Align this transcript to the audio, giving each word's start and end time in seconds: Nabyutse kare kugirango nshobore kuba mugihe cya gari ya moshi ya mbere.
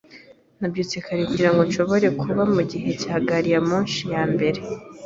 Nabyutse 0.59 0.95
kare 1.05 1.21
kugirango 1.29 1.61
nshobore 1.67 2.07
kuba 2.21 2.43
mugihe 2.53 2.89
cya 3.01 3.15
gari 3.27 3.49
ya 3.53 3.61
moshi 3.69 4.03
ya 4.13 4.23
mbere. 4.33 4.59